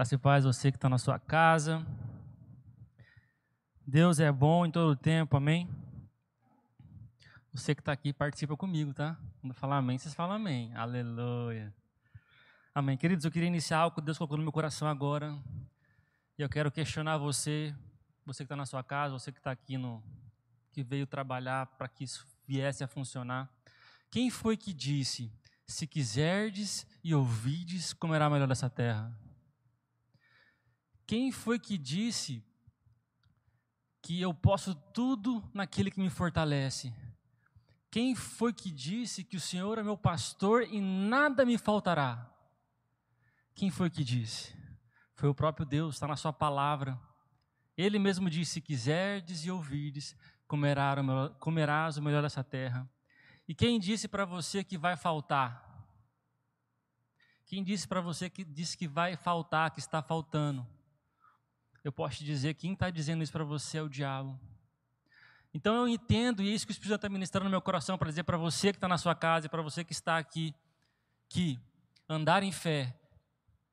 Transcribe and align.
Graça 0.00 0.14
e 0.14 0.18
paz 0.18 0.44
você 0.44 0.72
que 0.72 0.78
está 0.78 0.88
na 0.88 0.96
sua 0.96 1.18
casa. 1.18 1.86
Deus 3.86 4.18
é 4.18 4.32
bom 4.32 4.64
em 4.64 4.70
todo 4.70 4.92
o 4.92 4.96
tempo, 4.96 5.36
amém? 5.36 5.68
Você 7.52 7.74
que 7.74 7.82
está 7.82 7.92
aqui, 7.92 8.10
participa 8.10 8.56
comigo, 8.56 8.94
tá? 8.94 9.18
Quando 9.42 9.52
falar 9.52 9.76
amém, 9.76 9.98
vocês 9.98 10.14
falam 10.14 10.36
amém. 10.36 10.74
Aleluia. 10.74 11.70
Amém. 12.74 12.96
Queridos, 12.96 13.26
eu 13.26 13.30
queria 13.30 13.48
iniciar 13.48 13.80
algo 13.80 13.96
que 13.96 14.00
Deus 14.00 14.16
colocou 14.16 14.38
no 14.38 14.42
meu 14.42 14.52
coração 14.52 14.88
agora. 14.88 15.38
E 16.38 16.40
eu 16.40 16.48
quero 16.48 16.72
questionar 16.72 17.18
você, 17.18 17.74
você 18.24 18.38
que 18.38 18.44
está 18.44 18.56
na 18.56 18.64
sua 18.64 18.82
casa, 18.82 19.12
você 19.12 19.30
que 19.30 19.38
está 19.38 19.50
aqui 19.50 19.76
no. 19.76 20.02
que 20.72 20.82
veio 20.82 21.06
trabalhar 21.06 21.66
para 21.76 21.88
que 21.88 22.04
isso 22.04 22.26
viesse 22.48 22.82
a 22.82 22.88
funcionar. 22.88 23.50
Quem 24.10 24.30
foi 24.30 24.56
que 24.56 24.72
disse: 24.72 25.30
se 25.66 25.86
quiserdes 25.86 26.86
e 27.04 27.14
ouvides, 27.14 27.92
comerá 27.92 28.30
melhor 28.30 28.48
dessa 28.48 28.70
terra? 28.70 29.14
Quem 31.10 31.32
foi 31.32 31.58
que 31.58 31.76
disse 31.76 32.40
que 34.00 34.20
eu 34.20 34.32
posso 34.32 34.76
tudo 34.76 35.42
naquele 35.52 35.90
que 35.90 35.98
me 35.98 36.08
fortalece? 36.08 36.94
Quem 37.90 38.14
foi 38.14 38.52
que 38.52 38.70
disse 38.70 39.24
que 39.24 39.36
o 39.36 39.40
Senhor 39.40 39.76
é 39.76 39.82
meu 39.82 39.96
pastor 39.96 40.62
e 40.62 40.80
nada 40.80 41.44
me 41.44 41.58
faltará? 41.58 42.32
Quem 43.56 43.72
foi 43.72 43.90
que 43.90 44.04
disse? 44.04 44.56
Foi 45.16 45.28
o 45.28 45.34
próprio 45.34 45.66
Deus, 45.66 45.96
está 45.96 46.06
na 46.06 46.14
Sua 46.14 46.32
palavra. 46.32 46.96
Ele 47.76 47.98
mesmo 47.98 48.30
disse: 48.30 48.52
Se 48.52 48.60
quiserdes 48.60 49.44
e 49.44 49.50
ouvirdes, 49.50 50.16
comerás 50.46 51.96
o 51.96 52.02
melhor 52.02 52.22
dessa 52.22 52.44
terra. 52.44 52.88
E 53.48 53.52
quem 53.52 53.80
disse 53.80 54.06
para 54.06 54.24
você 54.24 54.62
que 54.62 54.78
vai 54.78 54.96
faltar? 54.96 55.88
Quem 57.46 57.64
disse 57.64 57.88
para 57.88 58.00
você 58.00 58.30
que 58.30 58.44
disse 58.44 58.78
que 58.78 58.86
vai 58.86 59.16
faltar, 59.16 59.72
que 59.72 59.80
está 59.80 60.00
faltando? 60.00 60.64
Eu 61.82 61.92
posso 61.92 62.18
te 62.18 62.24
dizer 62.24 62.54
que 62.54 62.62
quem 62.62 62.72
está 62.72 62.90
dizendo 62.90 63.22
isso 63.22 63.32
para 63.32 63.44
você 63.44 63.78
é 63.78 63.82
o 63.82 63.88
diabo. 63.88 64.38
Então 65.52 65.74
eu 65.74 65.88
entendo, 65.88 66.42
e 66.42 66.48
é 66.48 66.54
isso 66.54 66.66
que 66.66 66.70
o 66.70 66.74
Espírito 66.74 66.92
Santo 66.92 67.00
está 67.00 67.08
ministrando 67.08 67.44
no 67.44 67.50
meu 67.50 67.60
coração 67.60 67.98
para 67.98 68.08
dizer 68.08 68.22
para 68.22 68.36
você 68.36 68.72
que 68.72 68.76
está 68.76 68.86
na 68.86 68.98
sua 68.98 69.14
casa 69.14 69.46
e 69.46 69.48
para 69.48 69.62
você 69.62 69.82
que 69.82 69.92
está 69.92 70.16
aqui, 70.16 70.54
que 71.28 71.58
andar 72.08 72.42
em 72.42 72.52
fé 72.52 72.96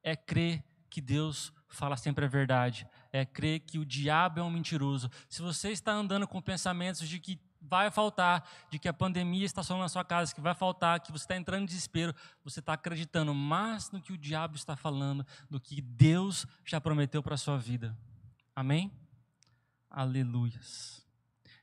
é 0.01 0.15
crer 0.15 0.63
que 0.89 1.01
Deus 1.01 1.53
fala 1.69 1.97
sempre 1.97 2.25
a 2.25 2.27
verdade, 2.27 2.87
é 3.11 3.25
crer 3.25 3.59
que 3.59 3.77
o 3.77 3.85
diabo 3.85 4.39
é 4.39 4.43
um 4.43 4.49
mentiroso. 4.49 5.11
Se 5.29 5.41
você 5.41 5.69
está 5.69 5.91
andando 5.91 6.27
com 6.27 6.41
pensamentos 6.41 7.07
de 7.07 7.19
que 7.19 7.39
vai 7.69 7.91
faltar, 7.91 8.47
de 8.69 8.79
que 8.79 8.87
a 8.87 8.93
pandemia 8.93 9.45
está 9.45 9.61
só 9.61 9.77
na 9.77 9.89
sua 9.89 10.03
casa, 10.03 10.33
que 10.33 10.41
vai 10.41 10.53
faltar, 10.53 10.99
que 10.99 11.11
você 11.11 11.23
está 11.25 11.35
entrando 11.35 11.63
em 11.63 11.65
desespero, 11.65 12.13
você 12.43 12.59
está 12.59 12.73
acreditando 12.73 13.33
mais 13.33 13.91
no 13.91 14.01
que 14.01 14.13
o 14.13 14.17
diabo 14.17 14.55
está 14.55 14.75
falando 14.75 15.25
do 15.49 15.59
que 15.59 15.81
Deus 15.81 16.45
já 16.65 16.79
prometeu 16.79 17.21
para 17.21 17.35
a 17.35 17.37
sua 17.37 17.57
vida. 17.57 17.97
Amém? 18.55 18.91
Aleluias. 19.89 21.05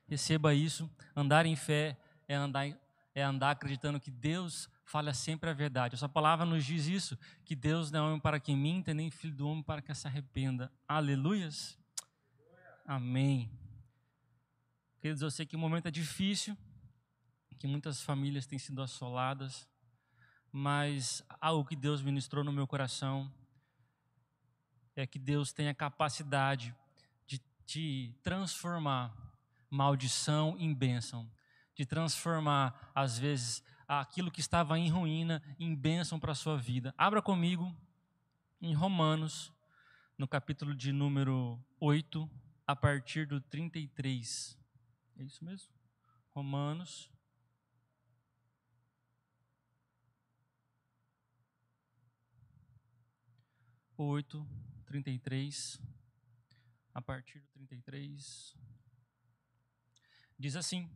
Receba 0.06 0.54
isso. 0.54 0.90
Andar 1.16 1.46
em 1.46 1.56
fé 1.56 1.96
é 2.28 2.34
andar, 2.34 2.66
é 3.14 3.22
andar 3.22 3.50
acreditando 3.50 4.00
que 4.00 4.10
Deus 4.10 4.68
fala 4.84 5.14
sempre 5.14 5.50
a 5.50 5.52
verdade. 5.52 5.94
Essa 5.94 6.08
palavra 6.08 6.44
nos 6.44 6.64
diz 6.64 6.86
isso, 6.86 7.18
que 7.44 7.56
Deus 7.56 7.90
não 7.90 8.00
é 8.00 8.08
homem 8.08 8.20
para 8.20 8.38
que 8.38 8.54
minta, 8.54 8.92
nem 8.92 9.10
filho 9.10 9.34
do 9.34 9.48
homem 9.48 9.62
para 9.62 9.82
que 9.82 9.94
se 9.94 10.06
arrependa. 10.06 10.70
Aleluias. 10.86 11.78
Amém. 12.86 13.50
Queridos, 15.04 15.20
eu 15.20 15.30
sei 15.30 15.44
que 15.44 15.54
o 15.54 15.58
momento 15.58 15.84
é 15.84 15.90
difícil, 15.90 16.56
que 17.58 17.66
muitas 17.66 18.00
famílias 18.00 18.46
têm 18.46 18.58
sido 18.58 18.80
assoladas, 18.80 19.68
mas 20.50 21.22
algo 21.38 21.68
que 21.68 21.76
Deus 21.76 22.00
ministrou 22.00 22.42
no 22.42 22.50
meu 22.50 22.66
coração 22.66 23.30
é 24.96 25.06
que 25.06 25.18
Deus 25.18 25.52
tem 25.52 25.68
a 25.68 25.74
capacidade 25.74 26.74
de 27.26 27.38
te 27.66 28.18
transformar 28.22 29.14
maldição 29.68 30.56
em 30.58 30.72
bênção, 30.72 31.30
de 31.74 31.84
transformar, 31.84 32.90
às 32.94 33.18
vezes, 33.18 33.62
aquilo 33.86 34.30
que 34.30 34.40
estava 34.40 34.78
em 34.78 34.88
ruína 34.88 35.42
em 35.60 35.74
bênção 35.74 36.18
para 36.18 36.32
a 36.32 36.34
sua 36.34 36.56
vida. 36.56 36.94
Abra 36.96 37.20
comigo 37.20 37.76
em 38.58 38.72
Romanos, 38.72 39.52
no 40.16 40.26
capítulo 40.26 40.74
de 40.74 40.92
número 40.92 41.62
8, 41.78 42.26
a 42.66 42.74
partir 42.74 43.26
do 43.26 43.38
33. 43.38 44.63
É 45.18 45.22
isso 45.22 45.44
mesmo? 45.44 45.72
Romanos. 46.30 47.10
Oito, 53.96 54.44
trinta 54.86 55.08
e 55.08 55.20
três, 55.20 55.80
a 56.92 57.00
partir 57.00 57.38
do 57.38 57.46
trinta 57.46 57.76
e 57.76 57.80
três, 57.80 58.56
diz 60.36 60.56
assim: 60.56 60.90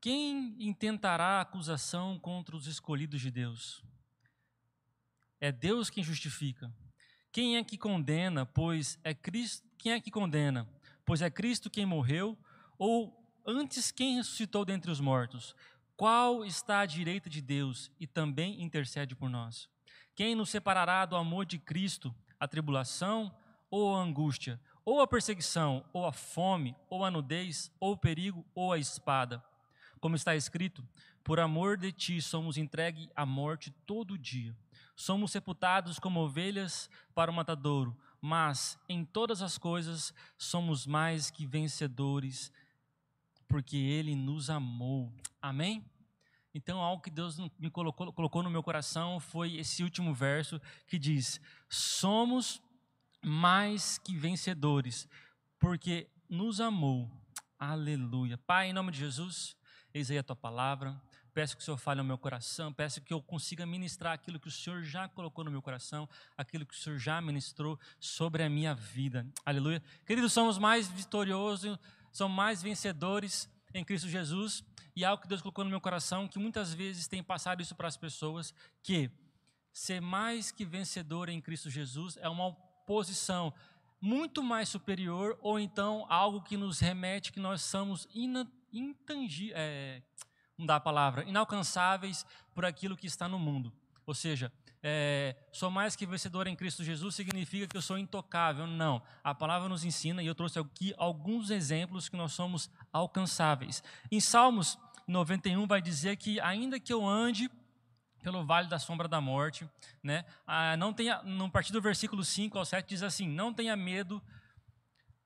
Quem 0.00 0.54
intentará 0.64 1.40
acusação 1.40 2.16
contra 2.16 2.56
os 2.56 2.68
escolhidos 2.68 3.20
de 3.20 3.30
Deus? 3.30 3.82
É 5.40 5.50
Deus 5.50 5.90
quem 5.90 6.04
justifica. 6.04 6.72
Quem 7.32 7.56
é 7.56 7.64
que 7.64 7.76
condena? 7.76 8.46
Pois 8.46 9.00
é 9.02 9.12
Cristo. 9.12 9.68
Quem 9.76 9.92
é 9.92 10.00
que 10.00 10.12
condena? 10.12 10.68
Pois 11.04 11.20
é 11.20 11.28
Cristo 11.28 11.68
quem 11.68 11.84
morreu 11.84 12.38
ou 12.78 13.16
antes, 13.46 13.90
quem 13.90 14.16
ressuscitou 14.16 14.64
dentre 14.64 14.90
os 14.90 15.00
mortos? 15.00 15.54
Qual 15.96 16.44
está 16.44 16.80
à 16.80 16.86
direita 16.86 17.30
de 17.30 17.40
Deus 17.40 17.90
e 18.00 18.06
também 18.06 18.62
intercede 18.62 19.14
por 19.14 19.28
nós? 19.28 19.68
Quem 20.14 20.34
nos 20.34 20.50
separará 20.50 21.06
do 21.06 21.16
amor 21.16 21.46
de 21.46 21.58
Cristo? 21.58 22.14
A 22.38 22.48
tribulação 22.48 23.34
ou 23.70 23.94
a 23.94 24.00
angústia? 24.00 24.60
Ou 24.84 25.00
a 25.00 25.06
perseguição, 25.06 25.84
ou 25.92 26.04
a 26.04 26.12
fome, 26.12 26.74
ou 26.90 27.04
a 27.04 27.10
nudez, 27.10 27.70
ou 27.78 27.92
o 27.92 27.96
perigo, 27.96 28.44
ou 28.54 28.72
a 28.72 28.78
espada? 28.78 29.42
Como 30.00 30.16
está 30.16 30.34
escrito: 30.34 30.84
Por 31.22 31.38
amor 31.38 31.76
de 31.76 31.92
ti 31.92 32.20
somos 32.20 32.56
entregues 32.56 33.08
à 33.14 33.24
morte 33.24 33.70
todo 33.86 34.18
dia. 34.18 34.56
Somos 34.96 35.30
sepultados 35.30 35.98
como 35.98 36.20
ovelhas 36.20 36.90
para 37.14 37.30
o 37.30 37.34
matadouro, 37.34 37.96
mas 38.20 38.78
em 38.88 39.04
todas 39.04 39.40
as 39.40 39.56
coisas 39.56 40.12
somos 40.36 40.86
mais 40.86 41.30
que 41.30 41.46
vencedores 41.46 42.52
porque 43.52 43.76
Ele 43.76 44.16
nos 44.16 44.48
amou. 44.48 45.12
Amém? 45.38 45.84
Então, 46.54 46.80
algo 46.80 47.02
que 47.02 47.10
Deus 47.10 47.36
me 47.58 47.68
colocou, 47.70 48.10
colocou 48.10 48.42
no 48.42 48.48
meu 48.48 48.62
coração 48.62 49.20
foi 49.20 49.56
esse 49.56 49.82
último 49.82 50.14
verso 50.14 50.58
que 50.86 50.98
diz: 50.98 51.38
Somos 51.68 52.62
mais 53.22 53.98
que 53.98 54.16
vencedores, 54.16 55.06
porque 55.58 56.08
nos 56.30 56.62
amou. 56.62 57.10
Aleluia. 57.58 58.38
Pai, 58.38 58.70
em 58.70 58.72
nome 58.72 58.90
de 58.90 59.00
Jesus, 59.00 59.54
eis 59.92 60.10
aí 60.10 60.16
a 60.16 60.22
tua 60.22 60.34
palavra. 60.34 60.98
Peço 61.34 61.54
que 61.54 61.62
o 61.62 61.64
Senhor 61.64 61.76
fale 61.76 62.00
no 62.00 62.06
meu 62.06 62.16
coração, 62.16 62.72
peço 62.72 63.02
que 63.02 63.12
eu 63.12 63.20
consiga 63.20 63.66
ministrar 63.66 64.14
aquilo 64.14 64.40
que 64.40 64.48
o 64.48 64.50
Senhor 64.50 64.82
já 64.82 65.08
colocou 65.08 65.44
no 65.44 65.50
meu 65.50 65.60
coração, 65.60 66.08
aquilo 66.38 66.64
que 66.64 66.74
o 66.74 66.76
Senhor 66.76 66.98
já 66.98 67.20
ministrou 67.20 67.78
sobre 68.00 68.42
a 68.42 68.48
minha 68.48 68.74
vida. 68.74 69.26
Aleluia. 69.44 69.82
Queridos, 70.06 70.32
somos 70.32 70.56
mais 70.56 70.88
vitoriosos 70.88 71.78
são 72.12 72.28
mais 72.28 72.62
vencedores 72.62 73.48
em 73.74 73.84
Cristo 73.84 74.08
Jesus. 74.08 74.62
E 74.94 75.04
algo 75.04 75.22
que 75.22 75.28
Deus 75.28 75.40
colocou 75.40 75.64
no 75.64 75.70
meu 75.70 75.80
coração, 75.80 76.28
que 76.28 76.38
muitas 76.38 76.74
vezes 76.74 77.08
tem 77.08 77.22
passado 77.22 77.62
isso 77.62 77.74
para 77.74 77.88
as 77.88 77.96
pessoas, 77.96 78.54
que 78.82 79.10
ser 79.72 80.00
mais 80.00 80.50
que 80.50 80.64
vencedor 80.64 81.28
em 81.30 81.40
Cristo 81.40 81.70
Jesus 81.70 82.18
é 82.18 82.28
uma 82.28 82.52
posição 82.86 83.54
muito 84.00 84.42
mais 84.42 84.68
superior, 84.68 85.38
ou 85.40 85.58
então 85.58 86.04
algo 86.08 86.42
que 86.42 86.56
nos 86.56 86.80
remete 86.80 87.32
que 87.32 87.40
nós 87.40 87.62
somos 87.62 88.06
intangíveis, 88.72 89.52
é, 89.54 90.02
não 90.58 90.66
dá 90.66 90.76
a 90.76 90.80
palavra, 90.80 91.24
inalcançáveis 91.24 92.26
por 92.52 92.64
aquilo 92.64 92.96
que 92.96 93.06
está 93.06 93.28
no 93.28 93.38
mundo. 93.38 93.72
Ou 94.12 94.14
seja, 94.14 94.52
é, 94.82 95.34
sou 95.50 95.70
mais 95.70 95.96
que 95.96 96.04
vencedor 96.04 96.46
em 96.46 96.54
Cristo 96.54 96.84
Jesus 96.84 97.14
significa 97.14 97.66
que 97.66 97.74
eu 97.74 97.80
sou 97.80 97.96
intocável. 97.96 98.66
Não. 98.66 99.00
A 99.24 99.34
palavra 99.34 99.70
nos 99.70 99.86
ensina, 99.86 100.22
e 100.22 100.26
eu 100.26 100.34
trouxe 100.34 100.58
aqui 100.58 100.92
alguns 100.98 101.48
exemplos 101.48 102.10
que 102.10 102.16
nós 102.16 102.34
somos 102.34 102.68
alcançáveis. 102.92 103.82
Em 104.10 104.20
Salmos 104.20 104.78
91 105.08 105.66
vai 105.66 105.80
dizer 105.80 106.16
que 106.18 106.38
ainda 106.40 106.78
que 106.78 106.92
eu 106.92 107.08
ande 107.08 107.50
pelo 108.22 108.44
vale 108.44 108.68
da 108.68 108.78
sombra 108.78 109.08
da 109.08 109.18
morte, 109.18 109.66
né? 110.02 110.26
Ah, 110.46 110.76
não 110.76 110.92
tenha, 110.92 111.22
no 111.22 111.50
partir 111.50 111.72
do 111.72 111.80
versículo 111.80 112.22
5 112.22 112.58
ao 112.58 112.66
7 112.66 112.86
diz 112.86 113.02
assim: 113.02 113.26
Não 113.26 113.50
tenha 113.50 113.74
medo 113.74 114.22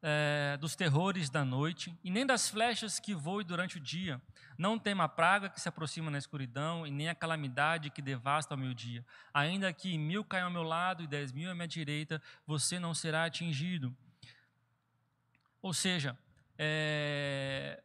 é, 0.03 0.57
dos 0.59 0.77
terrores 0.77 1.31
da 1.31 1.45
noite, 1.45 1.97
e 2.05 2.11
nem 2.11 2.27
das 2.27 2.49
flechas 2.49 3.01
que 3.01 3.15
voem 3.15 3.47
durante 3.47 3.79
o 3.79 3.81
dia. 3.81 4.21
Não 4.59 4.79
tema 4.79 5.05
a 5.05 5.09
praga 5.09 5.49
que 5.49 5.61
se 5.61 5.69
aproxima 5.69 6.11
na 6.11 6.19
escuridão, 6.19 6.87
e 6.87 6.91
nem 6.91 7.09
a 7.09 7.15
calamidade 7.15 7.91
que 7.91 8.01
devasta 8.03 8.55
ao 8.55 8.59
meio-dia. 8.59 9.05
Ainda 9.33 9.73
que 9.73 9.97
mil 9.99 10.25
caiam 10.25 10.47
ao 10.47 10.53
meu 10.53 10.63
lado 10.63 11.03
e 11.03 11.07
dez 11.07 11.33
mil 11.33 11.51
à 11.51 11.55
minha 11.55 11.69
direita, 11.69 12.23
você 12.47 12.79
não 12.79 12.95
será 12.95 13.25
atingido. 13.25 13.95
Ou 15.61 15.75
seja, 15.75 16.17
é, 16.59 17.83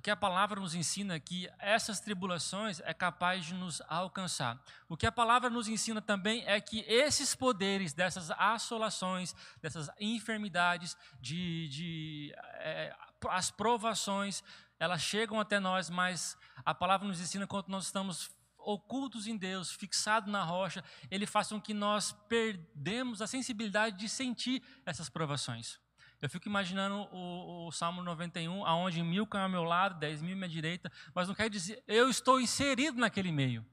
o 0.00 0.02
que 0.02 0.10
a 0.10 0.16
palavra 0.16 0.58
nos 0.58 0.74
ensina 0.74 1.16
é 1.16 1.20
que 1.20 1.46
essas 1.58 2.00
tribulações 2.00 2.80
é 2.86 2.94
capaz 2.94 3.44
de 3.44 3.52
nos 3.52 3.82
alcançar. 3.86 4.58
O 4.88 4.96
que 4.96 5.04
a 5.04 5.12
palavra 5.12 5.50
nos 5.50 5.68
ensina 5.68 6.00
também 6.00 6.42
é 6.46 6.58
que 6.58 6.80
esses 6.88 7.34
poderes, 7.34 7.92
dessas 7.92 8.30
assolações, 8.30 9.34
dessas 9.60 9.90
enfermidades, 10.00 10.96
de, 11.20 11.68
de 11.68 12.34
é, 12.60 12.96
as 13.28 13.50
provações, 13.50 14.42
elas 14.78 15.02
chegam 15.02 15.38
até 15.38 15.60
nós, 15.60 15.90
mas 15.90 16.34
a 16.64 16.74
palavra 16.74 17.06
nos 17.06 17.20
ensina 17.20 17.46
quando 17.46 17.68
nós 17.68 17.84
estamos 17.84 18.30
ocultos 18.56 19.26
em 19.26 19.36
Deus, 19.36 19.70
fixados 19.70 20.32
na 20.32 20.42
rocha, 20.42 20.82
Ele 21.10 21.26
faz 21.26 21.48
com 21.48 21.60
que 21.60 21.74
nós 21.74 22.12
perdemos 22.26 23.20
a 23.20 23.26
sensibilidade 23.26 23.98
de 23.98 24.08
sentir 24.08 24.62
essas 24.86 25.10
provações. 25.10 25.78
Eu 26.20 26.28
fico 26.28 26.48
imaginando 26.48 27.08
o, 27.12 27.66
o 27.66 27.72
Salmo 27.72 28.02
91, 28.02 28.66
aonde 28.66 29.02
mil 29.02 29.26
caem 29.26 29.44
ao 29.44 29.50
meu 29.50 29.64
lado, 29.64 29.98
dez 29.98 30.20
mil 30.20 30.34
à 30.34 30.36
minha 30.36 30.48
direita, 30.48 30.92
mas 31.14 31.28
não 31.28 31.34
quer 31.34 31.48
dizer, 31.48 31.82
eu 31.88 32.10
estou 32.10 32.40
inserido 32.40 32.98
naquele 32.98 33.32
meio. 33.32 33.64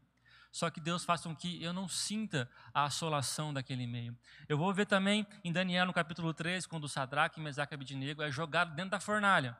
Só 0.50 0.70
que 0.70 0.80
Deus 0.80 1.04
faz 1.04 1.22
com 1.22 1.36
que 1.36 1.62
eu 1.62 1.74
não 1.74 1.88
sinta 1.88 2.50
a 2.74 2.86
assolação 2.86 3.54
daquele 3.54 3.86
meio. 3.86 4.18
Eu 4.48 4.58
vou 4.58 4.74
ver 4.74 4.86
também 4.86 5.28
em 5.44 5.52
Daniel, 5.52 5.86
no 5.86 5.94
capítulo 5.94 6.34
3, 6.34 6.66
quando 6.66 6.86
o 6.86 6.90
Sadraque, 6.90 7.40
Mesaque 7.40 7.74
e 7.74 7.76
Abednego 7.76 8.24
é 8.24 8.32
jogado 8.32 8.74
dentro 8.74 8.92
da 8.92 9.00
fornalha. 9.00 9.58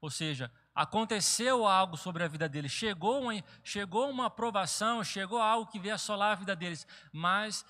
Ou 0.00 0.10
seja, 0.10 0.50
aconteceu 0.80 1.66
algo 1.66 1.94
sobre 1.98 2.24
a 2.24 2.28
vida 2.28 2.48
deles, 2.48 2.72
chegou 2.72 3.20
uma, 3.20 3.44
chegou 3.62 4.08
uma 4.08 4.28
aprovação, 4.28 5.04
chegou 5.04 5.38
algo 5.38 5.70
que 5.70 5.78
veio 5.78 5.94
assolar 5.94 6.32
a 6.32 6.34
vida 6.34 6.56
deles, 6.56 6.86
mas 7.12 7.66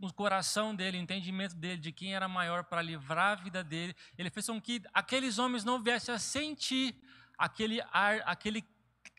o 0.00 0.10
coração 0.10 0.74
dele, 0.74 0.96
o 0.96 1.00
entendimento 1.02 1.54
dele 1.54 1.76
de 1.76 1.92
quem 1.92 2.14
era 2.14 2.26
maior 2.26 2.64
para 2.64 2.80
livrar 2.80 3.32
a 3.32 3.42
vida 3.42 3.62
dele, 3.62 3.94
ele 4.16 4.30
fez 4.30 4.46
com 4.46 4.58
que 4.58 4.82
aqueles 4.94 5.38
homens 5.38 5.62
não 5.62 5.82
viessem 5.82 6.14
a 6.14 6.18
sentir 6.18 6.96
aquele 7.36 7.82
ar, 7.92 8.22
aquele, 8.24 8.64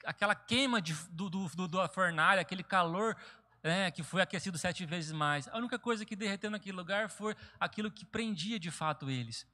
aquela 0.06 0.34
queima 0.34 0.82
de, 0.82 0.96
do, 1.12 1.30
do, 1.30 1.68
do, 1.68 1.88
fornalha, 1.90 2.42
aquele 2.42 2.64
calor 2.64 3.16
né, 3.64 3.92
que 3.92 4.02
foi 4.02 4.24
aquecido 4.24 4.58
sete 4.58 4.88
vezes 4.88 5.12
mais. 5.12 5.48
A 5.50 5.58
única 5.60 5.78
coisa 5.78 6.04
que 6.04 6.16
derreteu 6.16 6.50
naquele 6.50 6.76
lugar 6.76 7.12
foi 7.12 7.36
aquilo 7.60 7.92
que 7.92 8.06
prendia 8.08 8.60
de 8.60 8.72
fato 8.72 9.08
eles. 9.08 9.46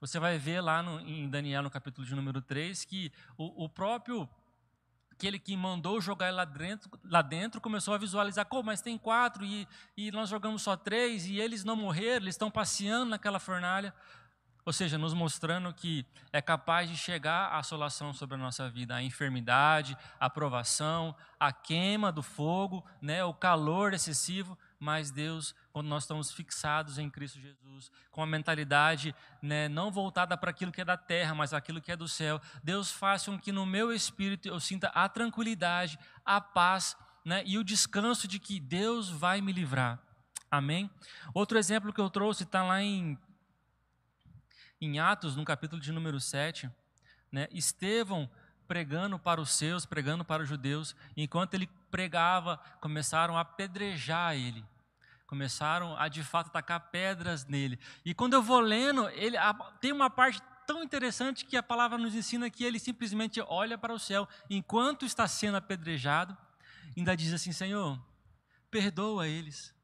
Você 0.00 0.18
vai 0.18 0.38
ver 0.38 0.60
lá 0.60 0.82
no, 0.82 1.00
em 1.00 1.28
Daniel, 1.28 1.62
no 1.62 1.70
capítulo 1.70 2.06
de 2.06 2.14
número 2.14 2.42
3, 2.42 2.84
que 2.84 3.12
o, 3.36 3.64
o 3.64 3.68
próprio 3.68 4.28
aquele 5.16 5.38
que 5.38 5.56
mandou 5.56 5.98
jogar 5.98 6.32
lá 6.32 6.44
dentro, 6.44 6.90
lá 7.02 7.22
dentro 7.22 7.58
começou 7.58 7.94
a 7.94 7.98
visualizar, 7.98 8.46
mas 8.62 8.82
tem 8.82 8.98
quatro 8.98 9.44
e, 9.44 9.66
e 9.96 10.10
nós 10.12 10.28
jogamos 10.28 10.60
só 10.60 10.76
três 10.76 11.26
e 11.26 11.40
eles 11.40 11.64
não 11.64 11.74
morreram, 11.74 12.24
eles 12.24 12.34
estão 12.34 12.50
passeando 12.50 13.06
naquela 13.06 13.38
fornalha. 13.38 13.94
Ou 14.66 14.72
seja, 14.72 14.98
nos 14.98 15.14
mostrando 15.14 15.72
que 15.72 16.04
é 16.32 16.42
capaz 16.42 16.90
de 16.90 16.96
chegar 16.96 17.52
a 17.52 17.58
assolação 17.58 18.12
sobre 18.12 18.34
a 18.34 18.38
nossa 18.38 18.68
vida, 18.68 18.96
a 18.96 19.02
enfermidade, 19.02 19.96
a 20.18 20.28
provação, 20.28 21.14
a 21.38 21.52
queima 21.52 22.10
do 22.10 22.22
fogo, 22.22 22.84
né, 23.00 23.24
o 23.24 23.32
calor 23.32 23.94
excessivo, 23.94 24.58
mas 24.78 25.10
Deus, 25.10 25.54
quando 25.72 25.86
nós 25.86 26.02
estamos 26.02 26.30
fixados 26.30 26.98
em 26.98 27.08
Cristo 27.08 27.40
Jesus, 27.40 27.90
com 28.10 28.22
a 28.22 28.26
mentalidade 28.26 29.14
né, 29.40 29.68
não 29.68 29.90
voltada 29.90 30.36
para 30.36 30.50
aquilo 30.50 30.72
que 30.72 30.80
é 30.80 30.84
da 30.84 30.96
terra, 30.96 31.34
mas 31.34 31.54
aquilo 31.54 31.80
que 31.80 31.90
é 31.90 31.96
do 31.96 32.08
céu, 32.08 32.40
Deus 32.62 32.90
faz 32.90 33.24
com 33.24 33.38
que 33.38 33.52
no 33.52 33.64
meu 33.64 33.92
espírito 33.92 34.48
eu 34.48 34.60
sinta 34.60 34.88
a 34.88 35.08
tranquilidade, 35.08 35.98
a 36.24 36.40
paz 36.40 36.96
né, 37.24 37.42
e 37.46 37.58
o 37.58 37.64
descanso 37.64 38.28
de 38.28 38.38
que 38.38 38.60
Deus 38.60 39.08
vai 39.08 39.40
me 39.40 39.52
livrar. 39.52 39.98
Amém? 40.50 40.90
Outro 41.34 41.58
exemplo 41.58 41.92
que 41.92 42.00
eu 42.00 42.08
trouxe 42.08 42.44
está 42.44 42.62
lá 42.62 42.82
em, 42.82 43.18
em 44.80 44.98
Atos, 44.98 45.34
no 45.34 45.44
capítulo 45.44 45.80
de 45.80 45.90
número 45.90 46.20
7. 46.20 46.70
Né, 47.32 47.48
Estevão 47.50 48.30
pregando 48.66 49.18
para 49.18 49.40
os 49.40 49.50
seus, 49.50 49.86
pregando 49.86 50.24
para 50.24 50.42
os 50.42 50.48
judeus. 50.48 50.94
Enquanto 51.16 51.54
ele 51.54 51.68
pregava, 51.90 52.58
começaram 52.80 53.36
a 53.36 53.40
apedrejar 53.40 54.34
ele. 54.34 54.64
Começaram 55.26 55.96
a 55.96 56.08
de 56.08 56.22
fato 56.22 56.48
atacar 56.48 56.90
pedras 56.90 57.44
nele. 57.46 57.78
E 58.04 58.14
quando 58.14 58.34
eu 58.34 58.42
vou 58.42 58.60
lendo, 58.60 59.08
ele 59.10 59.36
tem 59.80 59.92
uma 59.92 60.08
parte 60.08 60.40
tão 60.66 60.82
interessante 60.82 61.44
que 61.44 61.56
a 61.56 61.62
palavra 61.62 61.96
nos 61.96 62.14
ensina 62.14 62.50
que 62.50 62.64
ele 62.64 62.78
simplesmente 62.78 63.40
olha 63.40 63.78
para 63.78 63.94
o 63.94 63.98
céu 63.98 64.28
enquanto 64.50 65.06
está 65.06 65.26
sendo 65.26 65.56
apedrejado, 65.56 66.36
ainda 66.96 67.16
diz 67.16 67.32
assim: 67.32 67.52
Senhor, 67.52 67.98
perdoa 68.70 69.28
eles, 69.28 69.74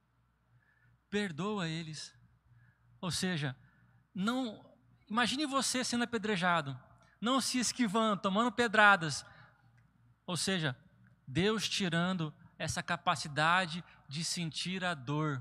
perdoa 1.09 1.69
eles. 1.69 2.15
Ou 3.01 3.11
seja, 3.11 3.57
não 4.15 4.65
imagine 5.09 5.47
você 5.47 5.83
sendo 5.83 6.05
apedrejado, 6.05 6.79
não 7.23 7.41
se 7.41 7.61
esquivando, 7.61 8.21
tomando 8.21 8.51
pedradas. 8.51 9.25
Ou 10.27 10.37
seja, 10.37 10.77
Deus 11.27 11.69
tirando 11.69 12.35
essa 12.59 12.83
capacidade 12.83 13.83
de 14.09 14.25
sentir 14.25 14.85
a 14.85 14.93
dor, 14.93 15.41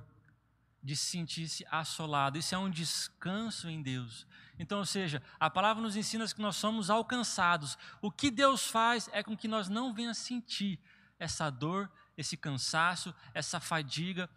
de 0.81 0.95
sentir-se 0.95 1.65
assolado. 1.71 2.37
Isso 2.37 2.53
é 2.53 2.57
um 2.57 2.69
descanso 2.69 3.67
em 3.67 3.81
Deus. 3.81 4.27
Então, 4.59 4.77
ou 4.77 4.85
seja, 4.85 5.23
a 5.39 5.49
palavra 5.49 5.81
nos 5.81 5.95
ensina 5.95 6.27
que 6.27 6.41
nós 6.41 6.55
somos 6.55 6.91
alcançados. 6.91 7.77
O 7.99 8.11
que 8.11 8.29
Deus 8.29 8.67
faz 8.67 9.09
é 9.11 9.23
com 9.23 9.35
que 9.35 9.47
nós 9.47 9.67
não 9.67 9.91
venhamos 9.91 10.19
sentir 10.19 10.79
essa 11.17 11.49
dor, 11.49 11.91
esse 12.15 12.37
cansaço, 12.37 13.13
essa 13.33 13.59
fadiga, 13.59 14.29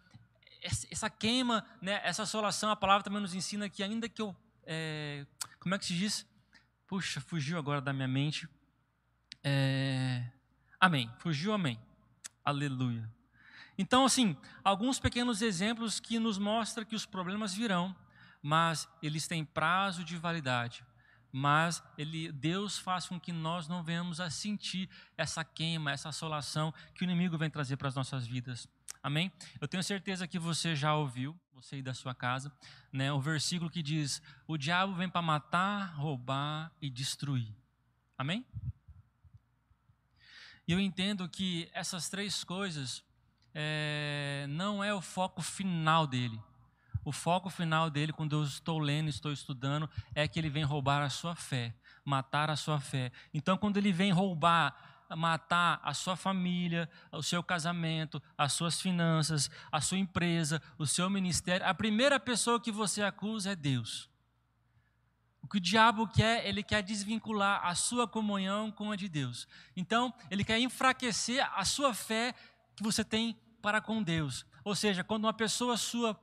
essa 0.89 1.11
queima, 1.11 1.63
né, 1.79 2.01
essa 2.03 2.23
assolação. 2.23 2.71
A 2.71 2.75
palavra 2.75 3.03
também 3.03 3.21
nos 3.21 3.35
ensina 3.35 3.69
que 3.69 3.83
ainda 3.83 4.09
que 4.09 4.21
eu, 4.21 4.35
é, 4.65 5.27
como 5.59 5.75
é 5.75 5.77
que 5.77 5.85
se 5.85 5.93
diz? 5.95 6.25
Puxa, 6.87 7.19
fugiu 7.19 7.57
agora 7.57 7.81
da 7.81 7.91
minha 7.91 8.07
mente. 8.07 8.47
É... 9.43 10.23
Amém. 10.79 11.11
Fugiu, 11.17 11.53
amém. 11.53 11.79
Aleluia. 12.43 13.09
Então, 13.77 14.05
assim, 14.05 14.37
alguns 14.63 14.99
pequenos 14.99 15.41
exemplos 15.41 15.99
que 15.99 16.19
nos 16.19 16.37
mostram 16.37 16.85
que 16.85 16.95
os 16.95 17.05
problemas 17.05 17.53
virão, 17.53 17.95
mas 18.41 18.87
eles 19.01 19.27
têm 19.27 19.43
prazo 19.43 20.03
de 20.03 20.15
validade. 20.15 20.85
Mas 21.37 21.83
ele, 21.97 22.31
Deus 22.31 22.77
faz 22.77 23.07
com 23.07 23.19
que 23.19 23.33
nós 23.33 23.67
não 23.67 23.83
venhamos 23.83 24.21
a 24.21 24.29
sentir 24.29 24.89
essa 25.17 25.43
queima, 25.43 25.91
essa 25.91 26.07
assolação 26.07 26.73
que 26.93 27.01
o 27.01 27.03
inimigo 27.03 27.37
vem 27.37 27.49
trazer 27.49 27.75
para 27.75 27.89
as 27.89 27.95
nossas 27.95 28.25
vidas. 28.25 28.69
Amém? 29.03 29.29
Eu 29.59 29.67
tenho 29.67 29.83
certeza 29.83 30.29
que 30.29 30.39
você 30.39 30.77
já 30.77 30.95
ouviu, 30.95 31.37
você 31.53 31.75
aí 31.75 31.81
da 31.81 31.93
sua 31.93 32.15
casa, 32.15 32.49
né, 32.89 33.11
o 33.11 33.19
versículo 33.19 33.69
que 33.69 33.83
diz: 33.83 34.21
O 34.47 34.55
diabo 34.55 34.93
vem 34.93 35.09
para 35.09 35.21
matar, 35.21 35.93
roubar 35.97 36.71
e 36.81 36.89
destruir. 36.89 37.53
Amém? 38.17 38.45
E 40.65 40.71
eu 40.71 40.79
entendo 40.79 41.27
que 41.27 41.69
essas 41.73 42.07
três 42.07 42.45
coisas 42.45 43.03
é, 43.53 44.45
não 44.47 44.81
é 44.81 44.93
o 44.93 45.01
foco 45.01 45.41
final 45.41 46.07
dele. 46.07 46.41
O 47.05 47.11
foco 47.11 47.49
final 47.49 47.89
dele, 47.89 48.11
quando 48.11 48.35
eu 48.35 48.43
estou 48.43 48.79
lendo, 48.79 49.07
estou 49.07 49.31
estudando, 49.31 49.89
é 50.13 50.27
que 50.27 50.39
ele 50.39 50.49
vem 50.49 50.63
roubar 50.63 51.01
a 51.03 51.09
sua 51.09 51.35
fé, 51.35 51.73
matar 52.03 52.49
a 52.49 52.55
sua 52.55 52.81
fé. 52.81 53.11
Então, 53.33 53.57
quando 53.57 53.77
ele 53.77 53.93
vem 53.93 54.11
roubar 54.11 54.93
matar 55.15 55.79
a 55.83 55.93
sua 55.93 56.15
família, 56.15 56.89
o 57.11 57.21
seu 57.21 57.43
casamento, 57.43 58.21
as 58.35 58.53
suas 58.53 58.81
finanças, 58.81 59.51
a 59.71 59.79
sua 59.79 59.99
empresa, 59.99 60.59
o 60.79 60.87
seu 60.87 61.09
ministério, 61.09 61.67
a 61.67 61.75
primeira 61.75 62.19
pessoa 62.19 62.59
que 62.59 62.71
você 62.71 63.03
acusa 63.03 63.51
é 63.51 63.55
Deus. 63.55 64.09
O 65.43 65.47
que 65.47 65.57
o 65.57 65.61
diabo 65.61 66.07
quer, 66.07 66.47
ele 66.47 66.63
quer 66.63 66.81
desvincular 66.81 67.63
a 67.63 67.75
sua 67.75 68.07
comunhão 68.07 68.71
com 68.71 68.91
a 68.91 68.95
de 68.95 69.07
Deus. 69.07 69.47
Então, 69.75 70.11
ele 70.31 70.43
quer 70.43 70.59
enfraquecer 70.59 71.47
a 71.55 71.63
sua 71.63 71.93
fé 71.93 72.33
que 72.75 72.81
você 72.81 73.03
tem 73.03 73.37
para 73.61 73.79
com 73.79 74.01
Deus. 74.01 74.43
Ou 74.63 74.75
seja, 74.75 75.03
quando 75.03 75.25
uma 75.25 75.33
pessoa 75.33 75.77
sua, 75.77 76.19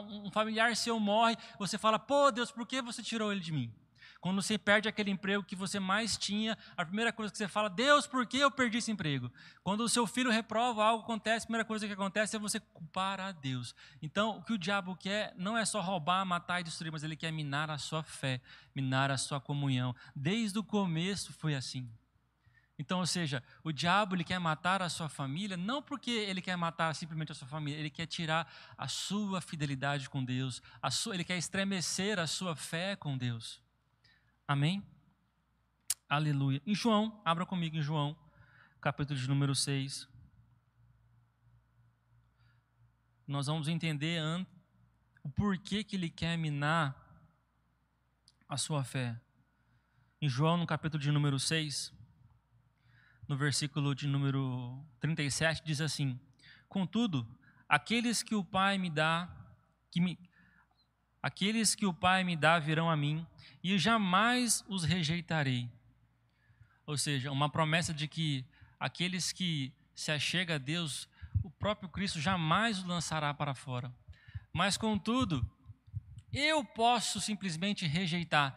um 0.00 0.30
familiar 0.30 0.74
seu 0.76 0.98
morre, 0.98 1.36
você 1.58 1.78
fala: 1.78 1.98
"Pô, 1.98 2.30
Deus, 2.30 2.50
por 2.50 2.66
que 2.66 2.82
você 2.82 3.02
tirou 3.02 3.32
ele 3.32 3.40
de 3.40 3.52
mim?" 3.52 3.72
Quando 4.20 4.42
você 4.42 4.58
perde 4.58 4.88
aquele 4.88 5.10
emprego 5.10 5.44
que 5.44 5.54
você 5.54 5.78
mais 5.78 6.16
tinha, 6.16 6.58
a 6.76 6.84
primeira 6.84 7.12
coisa 7.12 7.30
que 7.30 7.38
você 7.38 7.46
fala, 7.46 7.70
Deus, 7.70 8.06
por 8.06 8.26
que 8.26 8.38
eu 8.38 8.50
perdi 8.50 8.78
esse 8.78 8.90
emprego? 8.90 9.30
Quando 9.62 9.82
o 9.82 9.88
seu 9.88 10.06
filho 10.06 10.30
reprova, 10.30 10.84
algo 10.84 11.04
acontece, 11.04 11.44
a 11.44 11.46
primeira 11.46 11.64
coisa 11.64 11.86
que 11.86 11.92
acontece 11.92 12.34
é 12.34 12.38
você 12.38 12.58
culpar 12.58 13.20
a 13.20 13.30
Deus. 13.30 13.74
Então, 14.02 14.38
o 14.38 14.42
que 14.42 14.52
o 14.52 14.58
diabo 14.58 14.96
quer 14.96 15.32
não 15.36 15.56
é 15.56 15.64
só 15.64 15.80
roubar, 15.80 16.24
matar 16.24 16.60
e 16.60 16.64
destruir, 16.64 16.90
mas 16.90 17.04
ele 17.04 17.16
quer 17.16 17.30
minar 17.30 17.70
a 17.70 17.78
sua 17.78 18.02
fé, 18.02 18.40
minar 18.74 19.10
a 19.10 19.16
sua 19.16 19.40
comunhão. 19.40 19.94
Desde 20.16 20.58
o 20.58 20.64
começo 20.64 21.32
foi 21.32 21.54
assim. 21.54 21.88
Então, 22.78 23.00
ou 23.00 23.06
seja, 23.06 23.42
o 23.64 23.72
diabo 23.72 24.14
ele 24.14 24.22
quer 24.22 24.38
matar 24.38 24.80
a 24.80 24.88
sua 24.88 25.08
família, 25.08 25.56
não 25.56 25.82
porque 25.82 26.12
ele 26.12 26.40
quer 26.40 26.56
matar 26.56 26.94
simplesmente 26.94 27.32
a 27.32 27.34
sua 27.34 27.48
família, 27.48 27.80
ele 27.80 27.90
quer 27.90 28.06
tirar 28.06 28.50
a 28.76 28.86
sua 28.86 29.40
fidelidade 29.40 30.08
com 30.08 30.24
Deus, 30.24 30.62
sua, 30.92 31.14
ele 31.14 31.24
quer 31.24 31.36
estremecer 31.36 32.20
a 32.20 32.26
sua 32.26 32.54
fé 32.54 32.94
com 32.94 33.18
Deus. 33.18 33.60
Amém? 34.46 34.86
Aleluia. 36.08 36.62
Em 36.64 36.74
João, 36.74 37.20
abra 37.24 37.44
comigo 37.44 37.76
em 37.76 37.82
João, 37.82 38.16
capítulo 38.80 39.18
de 39.18 39.28
número 39.28 39.56
6. 39.56 40.08
Nós 43.26 43.48
vamos 43.48 43.66
entender 43.66 44.22
o 45.24 45.28
porquê 45.28 45.82
que 45.82 45.96
ele 45.96 46.08
quer 46.08 46.38
minar 46.38 46.96
a 48.48 48.56
sua 48.56 48.84
fé. 48.84 49.20
Em 50.22 50.28
João, 50.28 50.56
no 50.56 50.66
capítulo 50.66 51.02
de 51.02 51.10
número 51.10 51.38
6, 51.38 51.92
no 53.28 53.36
versículo 53.36 53.94
de 53.94 54.08
número 54.08 54.82
37, 54.98 55.62
diz 55.64 55.80
assim: 55.82 56.18
Contudo, 56.68 57.28
aqueles 57.68 58.22
que 58.22 58.34
o 58.34 58.42
Pai 58.42 58.78
me 58.78 58.88
dá, 58.88 59.28
que 59.90 60.00
me, 60.00 60.18
aqueles 61.22 61.74
que 61.74 61.84
o 61.84 61.92
Pai 61.92 62.24
me 62.24 62.34
dá 62.34 62.58
virão 62.58 62.90
a 62.90 62.96
mim, 62.96 63.26
e 63.62 63.78
jamais 63.78 64.64
os 64.66 64.82
rejeitarei. 64.82 65.70
Ou 66.86 66.96
seja, 66.96 67.30
uma 67.30 67.50
promessa 67.50 67.92
de 67.92 68.08
que 68.08 68.46
aqueles 68.80 69.30
que 69.30 69.72
se 69.94 70.10
achegam 70.10 70.56
a 70.56 70.58
Deus, 70.58 71.06
o 71.42 71.50
próprio 71.50 71.88
Cristo 71.88 72.18
jamais 72.18 72.78
os 72.78 72.84
lançará 72.84 73.34
para 73.34 73.54
fora. 73.54 73.92
Mas, 74.54 74.78
contudo, 74.78 75.46
eu 76.32 76.64
posso 76.64 77.20
simplesmente 77.20 77.86
rejeitar. 77.86 78.56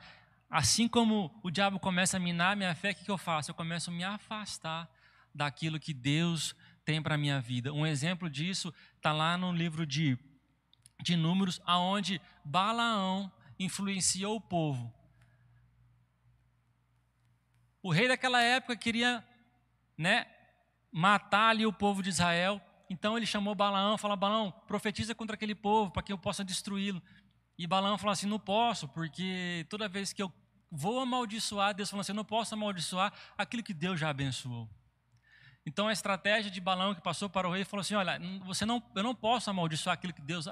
Assim 0.52 0.86
como 0.86 1.34
o 1.42 1.50
diabo 1.50 1.80
começa 1.80 2.18
a 2.18 2.20
minar 2.20 2.58
minha 2.58 2.76
fé, 2.76 2.92
o 2.92 2.96
que, 2.96 3.10
eu 3.10 3.18
faço? 3.18 3.50
Eu 3.50 3.56
começo 3.56 3.90
a 3.90 3.94
me 3.94 4.04
afastar 4.04 4.92
daquilo 5.34 5.80
que 5.80 5.94
Deus 5.94 6.54
tem 6.84 7.02
para 7.02 7.16
a 7.16 7.18
minha 7.18 7.40
vida. 7.40 7.72
Um 7.72 7.88
exemplo 7.88 8.30
disso 8.30 8.74
está 8.98 9.14
lá 9.14 9.38
no 9.38 9.54
livro 9.54 9.86
de, 9.86 10.20
de 11.02 11.16
Números, 11.16 11.62
aonde 11.64 12.20
Balaão 12.44 13.32
influenciou 13.58 14.36
o 14.36 14.42
povo. 14.42 14.94
O 17.82 17.90
rei 17.90 18.10
daquela 18.10 18.42
época 18.42 18.76
queria 18.76 19.26
né, 19.98 20.28
matar 20.92 21.52
ali 21.52 21.66
o 21.66 21.72
povo 21.72 22.04
de 22.04 22.10
Israel, 22.10 22.62
então 22.90 23.16
ele 23.16 23.26
chamou 23.26 23.56
Balaão, 23.56 23.98
falou: 23.98 24.18
Balaão, 24.18 24.52
profetiza 24.68 25.16
contra 25.16 25.36
aquele 25.36 25.56
povo 25.56 25.92
para 25.92 26.04
que 26.04 26.12
eu 26.12 26.18
possa 26.18 26.44
destruí-lo. 26.44 27.02
E 27.62 27.68
Balaão 27.68 27.96
falou 27.96 28.12
assim: 28.12 28.26
não 28.26 28.40
posso, 28.40 28.88
porque 28.88 29.68
toda 29.70 29.88
vez 29.88 30.12
que 30.12 30.24
eu 30.24 30.34
vou 30.72 31.00
amaldiçoar, 31.00 31.76
Deus 31.76 31.92
falou 31.92 32.02
assim: 32.02 32.12
não 32.12 32.26
posso 32.26 32.56
amaldiçoar 32.56 33.14
aquilo 33.38 33.62
que 33.62 33.72
Deus 33.72 34.00
já 34.00 34.10
abençoou. 34.10 34.68
Então 35.64 35.88
a 35.88 35.94
estratégia 35.94 36.50
de 36.50 36.60
Balaão 36.60 36.96
que 36.96 37.02
passou 37.02 37.30
para 37.30 37.48
o 37.48 37.52
rei 37.52 37.64
falou 37.64 37.82
assim: 37.82 37.94
olha, 37.94 38.20
você 38.44 38.66
não, 38.66 38.82
eu 38.96 39.04
não 39.04 39.14
posso 39.14 39.48
amaldiçoar 39.52 39.94
aquilo 39.94 40.12
que 40.12 40.24
Deus 40.24 40.48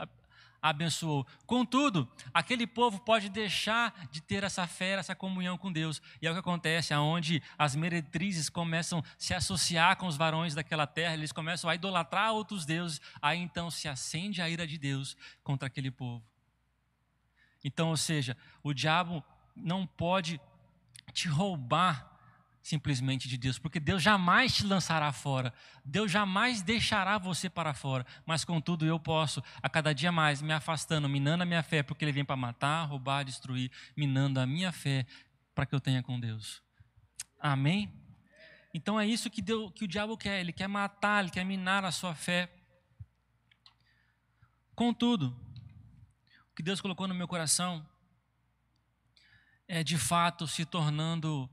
abençoou. 0.62 1.26
Contudo, 1.48 2.08
aquele 2.32 2.68
povo 2.68 3.00
pode 3.00 3.28
deixar 3.28 4.08
de 4.12 4.22
ter 4.22 4.44
essa 4.44 4.68
fé, 4.68 4.92
essa 4.92 5.16
comunhão 5.16 5.58
com 5.58 5.72
Deus. 5.72 6.00
E 6.22 6.28
é 6.28 6.30
o 6.30 6.34
que 6.36 6.42
acontece, 6.42 6.94
aonde 6.94 7.42
as 7.58 7.76
meretrizes 7.76 8.50
começam 8.50 9.00
a 9.00 9.04
se 9.18 9.34
associar 9.34 9.98
com 9.98 10.06
os 10.06 10.16
varões 10.16 10.54
daquela 10.54 10.86
terra, 10.86 11.16
eles 11.16 11.32
começam 11.32 11.72
a 11.72 11.74
idolatrar 11.74 12.34
outros 12.34 12.68
deuses, 12.68 13.02
aí 13.20 13.40
então 13.40 13.72
se 13.72 13.88
acende 13.88 14.44
a 14.44 14.48
ira 14.48 14.68
de 14.68 14.78
Deus 14.78 15.18
contra 15.44 15.66
aquele 15.66 15.90
povo. 15.90 16.24
Então, 17.64 17.90
ou 17.90 17.98
seja, 17.98 18.38
o 18.64 18.74
diabo 18.74 19.24
não 19.56 19.86
pode 19.86 20.40
te 21.14 21.28
roubar 21.28 22.10
simplesmente 22.62 23.28
de 23.28 23.38
Deus, 23.38 23.58
porque 23.58 23.80
Deus 23.80 24.04
jamais 24.04 24.54
te 24.54 24.66
lançará 24.66 25.12
fora, 25.12 25.54
Deus 25.84 26.12
jamais 26.12 26.62
deixará 26.62 27.18
você 27.18 27.50
para 27.50 27.74
fora, 27.74 28.06
mas 28.26 28.44
contudo 28.46 28.86
eu 28.86 29.00
posso, 29.00 29.42
a 29.62 29.70
cada 29.70 29.94
dia 29.94 30.12
mais, 30.12 30.42
me 30.42 30.54
afastando, 30.54 31.10
minando 31.10 31.44
a 31.44 31.46
minha 31.46 31.64
fé, 31.64 31.82
porque 31.82 32.06
Ele 32.06 32.12
vem 32.12 32.26
para 32.26 32.36
matar, 32.36 32.84
roubar, 32.84 33.24
destruir, 33.24 33.72
minando 33.96 34.40
a 34.40 34.46
minha 34.46 34.72
fé 34.72 35.06
para 35.56 35.66
que 35.66 35.74
eu 35.74 35.80
tenha 35.80 36.04
com 36.04 36.20
Deus. 36.20 36.62
Amém? 37.40 37.92
Então 38.74 39.00
é 39.00 39.08
isso 39.08 39.30
que, 39.30 39.42
Deus, 39.42 39.72
que 39.74 39.86
o 39.86 39.88
diabo 39.88 40.18
quer, 40.18 40.40
ele 40.40 40.54
quer 40.54 40.68
matar, 40.68 41.24
ele 41.24 41.32
quer 41.32 41.44
minar 41.44 41.84
a 41.84 41.92
sua 41.92 42.14
fé. 42.14 42.50
Contudo, 44.76 45.36
que 46.60 46.64
Deus 46.64 46.82
colocou 46.82 47.08
no 47.08 47.16
meu 47.16 47.26
coração 47.26 47.88
é 49.66 49.82
de 49.82 49.98
fato 49.98 50.46
se 50.46 50.66
tornando 50.66 51.50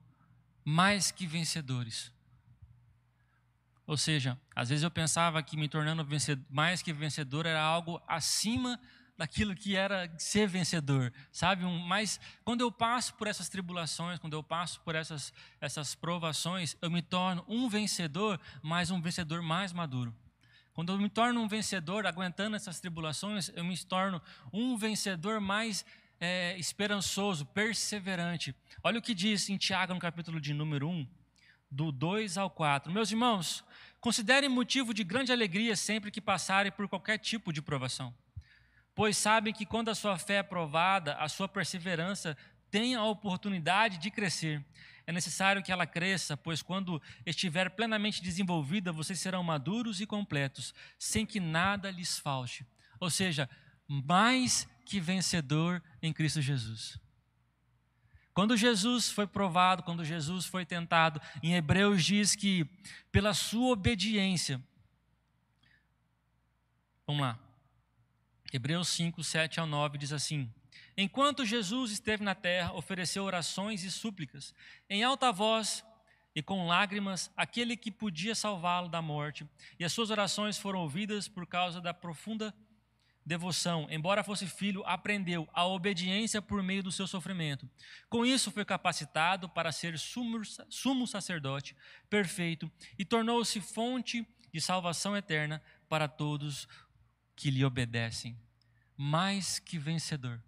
mais 0.65 1.13
que 1.13 1.29
vencedores. 1.29 2.13
Ou 3.87 3.97
seja, 3.97 4.37
às 4.53 4.69
vezes 4.69 4.83
eu 4.83 4.91
pensava 4.91 5.41
que 5.45 5.57
me 5.57 5.69
tornando 5.69 6.05
vencedor, 6.05 6.45
mais 6.51 6.83
que 6.83 6.93
vencedor 6.93 7.47
era 7.47 7.63
algo 7.63 8.03
acima 8.09 8.81
daquilo 9.17 9.55
que 9.55 9.77
era 9.77 10.13
ser 10.19 10.49
vencedor, 10.49 11.13
sabe? 11.31 11.65
Mas 11.87 12.19
quando 12.43 12.63
eu 12.63 12.73
passo 12.73 13.15
por 13.15 13.29
essas 13.29 13.49
tribulações, 13.49 14.19
quando 14.19 14.33
eu 14.33 14.43
passo 14.43 14.81
por 14.81 14.97
essas, 14.97 15.33
essas 15.61 15.95
provações, 15.95 16.77
eu 16.83 16.91
me 16.91 17.01
torno 17.01 17.45
um 17.47 17.69
vencedor, 17.69 18.41
mas 18.61 18.91
um 18.91 19.01
vencedor 19.01 19.41
mais 19.41 19.73
maduro. 19.73 20.13
Quando 20.77 20.93
eu 20.93 20.99
me 20.99 21.09
torno 21.09 21.41
um 21.41 21.49
vencedor, 21.49 22.07
aguentando 22.07 22.55
essas 22.55 22.79
tribulações, 22.79 23.51
eu 23.57 23.65
me 23.65 23.75
torno 23.79 24.21
um 24.53 24.77
vencedor 24.77 25.41
mais 25.41 25.87
é, 26.21 26.55
esperançoso, 26.59 27.47
perseverante. 27.47 28.55
Olha 28.85 28.99
o 28.99 29.03
que 29.03 29.15
diz 29.15 29.49
em 29.49 29.57
Tiago, 29.57 29.95
no 29.95 29.99
capítulo 29.99 30.39
de 30.39 30.53
número 30.53 30.87
1, 30.87 31.09
do 31.71 31.91
2 31.91 32.37
ao 32.37 32.51
4. 32.51 32.93
Meus 32.93 33.11
irmãos, 33.11 33.65
considerem 34.03 34.51
motivo 34.51 34.93
de 34.93 35.03
grande 35.03 35.33
alegria 35.33 35.75
sempre 35.75 36.11
que 36.11 36.21
passarem 36.21 36.71
por 36.71 36.87
qualquer 36.87 37.17
tipo 37.17 37.55
de 37.55 37.63
provação, 37.63 38.15
pois 38.95 39.17
sabem 39.17 39.55
que 39.55 39.65
quando 39.65 39.89
a 39.89 39.95
sua 39.95 40.19
fé 40.19 40.35
é 40.35 40.43
provada, 40.43 41.15
a 41.15 41.27
sua 41.27 41.49
perseverança 41.49 42.37
tem 42.71 42.95
a 42.95 43.03
oportunidade 43.03 43.97
de 43.97 44.11
crescer. 44.11 44.63
É 45.07 45.13
necessário 45.13 45.63
que 45.63 45.71
ela 45.71 45.87
cresça, 45.87 46.37
pois 46.37 46.63
quando 46.63 47.01
estiver 47.25 47.71
plenamente 47.71 48.21
desenvolvida, 48.21 48.91
vocês 48.91 49.21
serão 49.21 49.43
maduros 49.43 50.01
e 50.01 50.07
completos, 50.07 50.75
sem 50.99 51.25
que 51.25 51.39
nada 51.39 51.91
lhes 51.91 52.19
falte. 52.19 52.67
Ou 52.99 53.09
seja, 53.09 53.49
mais 53.87 54.67
que 54.85 54.99
vencedor 54.99 55.81
em 56.03 56.13
Cristo 56.13 56.43
Jesus. 56.43 56.99
Quando 58.35 58.57
Jesus 58.57 59.09
foi 59.09 59.27
provado, 59.27 59.83
quando 59.83 60.05
Jesus 60.05 60.45
foi 60.45 60.67
tentado, 60.67 61.21
em 61.43 61.55
Hebreus 61.55 62.05
diz 62.05 62.35
que 62.35 62.67
pela 63.11 63.33
sua 63.33 63.73
obediência. 63.73 64.61
Vamos 67.07 67.23
lá. 67.23 67.39
Hebreus 68.53 68.89
5, 68.89 69.23
7 69.23 69.61
ao 69.61 69.67
9 69.67 69.97
diz 69.99 70.13
assim: 70.13 70.53
Enquanto 70.97 71.45
Jesus 71.45 71.91
esteve 71.91 72.25
na 72.25 72.35
terra, 72.35 72.73
ofereceu 72.73 73.25
orações 73.25 73.85
e 73.85 73.91
súplicas, 73.91 74.55
em 74.89 75.05
alta 75.05 75.31
voz 75.31 75.85
e 76.35 76.43
com 76.43 76.67
lágrimas, 76.67 77.31
aquele 77.37 77.77
que 77.77 77.91
podia 77.91 78.35
salvá-lo 78.35 78.89
da 78.89 79.03
morte, 79.03 79.47
e 79.79 79.85
as 79.85 79.93
suas 79.93 80.11
orações 80.11 80.59
foram 80.59 80.81
ouvidas 80.81 81.29
por 81.29 81.47
causa 81.47 81.81
da 81.81 81.95
profunda 81.95 82.55
devoção, 83.27 83.89
embora 83.91 84.23
fosse 84.23 84.47
filho, 84.47 84.85
aprendeu 84.87 85.49
a 85.53 85.67
obediência 85.67 86.41
por 86.41 86.63
meio 86.63 86.83
do 86.83 86.93
seu 86.93 87.09
sofrimento. 87.09 87.69
Com 88.09 88.25
isso, 88.25 88.53
foi 88.53 88.65
capacitado 88.65 89.49
para 89.49 89.73
ser 89.73 89.99
sumo, 89.99 90.41
sumo 90.71 91.07
sacerdote 91.09 91.77
perfeito 92.09 92.71
e 92.97 93.05
tornou-se 93.05 93.61
fonte 93.61 94.25
de 94.53 94.61
salvação 94.61 95.17
eterna 95.17 95.61
para 95.89 96.07
todos 96.07 96.69
que 97.35 97.51
lhe 97.51 97.65
obedecem. 97.65 98.39
Mais 98.97 99.59
que 99.59 99.77
vencedor. 99.77 100.41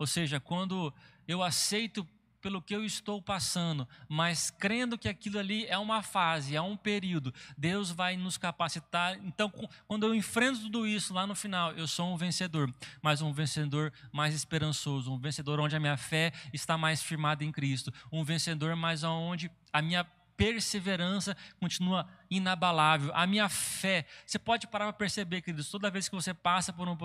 Ou 0.00 0.06
seja, 0.06 0.40
quando 0.40 0.90
eu 1.28 1.42
aceito 1.42 2.08
pelo 2.40 2.62
que 2.62 2.74
eu 2.74 2.82
estou 2.82 3.20
passando, 3.20 3.86
mas 4.08 4.50
crendo 4.50 4.96
que 4.96 5.10
aquilo 5.10 5.38
ali 5.38 5.66
é 5.66 5.76
uma 5.76 6.02
fase, 6.02 6.56
é 6.56 6.62
um 6.62 6.74
período, 6.74 7.34
Deus 7.54 7.90
vai 7.90 8.16
nos 8.16 8.38
capacitar. 8.38 9.18
Então, 9.22 9.52
quando 9.86 10.06
eu 10.06 10.14
enfrento 10.14 10.60
tudo 10.60 10.86
isso 10.86 11.12
lá 11.12 11.26
no 11.26 11.34
final, 11.34 11.72
eu 11.72 11.86
sou 11.86 12.10
um 12.10 12.16
vencedor, 12.16 12.72
mas 13.02 13.20
um 13.20 13.30
vencedor 13.30 13.92
mais 14.10 14.34
esperançoso, 14.34 15.12
um 15.12 15.18
vencedor 15.18 15.60
onde 15.60 15.76
a 15.76 15.80
minha 15.80 15.98
fé 15.98 16.32
está 16.50 16.78
mais 16.78 17.02
firmada 17.02 17.44
em 17.44 17.52
Cristo, 17.52 17.92
um 18.10 18.24
vencedor 18.24 18.74
mais 18.74 19.04
onde 19.04 19.50
a 19.70 19.82
minha 19.82 20.02
perseverança 20.40 21.36
continua 21.60 22.08
inabalável. 22.30 23.12
A 23.14 23.26
minha 23.26 23.48
fé, 23.48 24.06
você 24.24 24.38
pode 24.38 24.66
parar 24.66 24.86
para 24.86 24.94
perceber, 24.94 25.42
queridos, 25.42 25.70
toda 25.70 25.90
vez 25.90 26.08
que 26.08 26.14
você 26.14 26.32
passa 26.32 26.72
por 26.72 26.88
um, 26.88 26.96